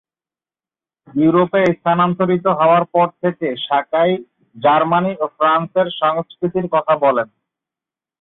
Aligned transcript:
ইউরোপে 1.15 1.61
স্থানান্তরিত 1.73 2.45
হওয়ার 2.59 2.83
পর 2.93 3.07
থেকে 3.21 3.47
সাকাই 3.67 4.11
জার্মানি 4.55 5.13
ও 5.15 5.25
ফ্রান্সের 5.37 5.87
সংস্কৃতির 6.01 6.67
কথা 6.75 6.93
বলেন। 7.05 7.27